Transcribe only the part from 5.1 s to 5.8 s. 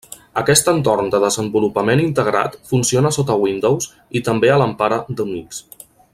d'Unix.